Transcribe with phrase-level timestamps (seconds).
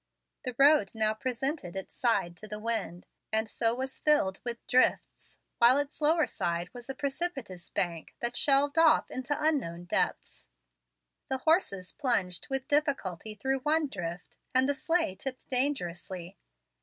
[0.45, 5.37] The road now presented its side to the wind, and so was filled with drifts,
[5.59, 10.47] while its lower side was a precipitous bank that shelved off into unknown depths.
[11.29, 16.35] The horses plunged with difficulty through one drift, and the sleigh tipped dangerously.